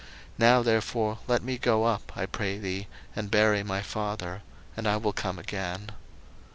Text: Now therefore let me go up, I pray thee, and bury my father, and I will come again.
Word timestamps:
Now 0.39 0.63
therefore 0.63 1.19
let 1.27 1.43
me 1.43 1.59
go 1.59 1.83
up, 1.83 2.11
I 2.15 2.25
pray 2.25 2.57
thee, 2.57 2.87
and 3.15 3.29
bury 3.29 3.61
my 3.61 3.83
father, 3.83 4.41
and 4.75 4.87
I 4.87 4.97
will 4.97 5.13
come 5.13 5.37
again. 5.37 5.91